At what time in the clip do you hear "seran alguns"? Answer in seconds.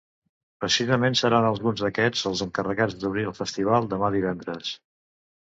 1.19-1.83